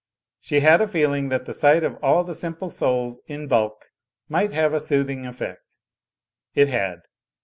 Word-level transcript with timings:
She 0.39 0.61
had 0.61 0.81
a 0.81 0.87
feeling 0.87 1.29
that 1.29 1.45
the 1.45 1.53
sight 1.53 1.83
of 1.83 1.95
all 2.01 2.23
the 2.23 2.33
Simple 2.33 2.69
Souls 2.69 3.21
in 3.27 3.45
bulk 3.47 3.91
might 4.27 4.51
have 4.51 4.73
a 4.73 4.79
soothing 4.79 5.27
effect. 5.27 5.61
It 6.55 6.69
had. 6.69 7.03